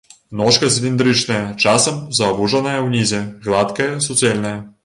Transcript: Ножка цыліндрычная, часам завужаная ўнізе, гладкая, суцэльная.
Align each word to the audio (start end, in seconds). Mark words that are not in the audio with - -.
Ножка 0.39 0.69
цыліндрычная, 0.77 1.41
часам 1.63 2.01
завужаная 2.21 2.75
ўнізе, 2.89 3.23
гладкая, 3.45 3.91
суцэльная. 4.09 4.59